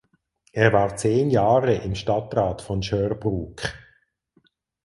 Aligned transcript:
Er 0.51 0.73
war 0.73 0.95
zehn 0.97 1.29
Jahre 1.29 1.75
im 1.75 1.93
Stadtrat 1.93 2.63
von 2.63 2.81
Sherbrooke. 2.81 3.69